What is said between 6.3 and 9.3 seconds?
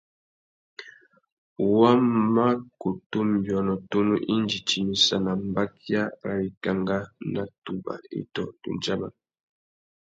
wikangá nà tubà itô tudjaman.